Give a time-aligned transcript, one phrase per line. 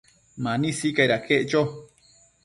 [0.43, 1.61] Mani sicaid aquec cho